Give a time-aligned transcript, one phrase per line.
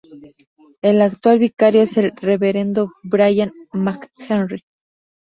[0.81, 4.63] El actual Vicario es el reverendo Brian McHenry.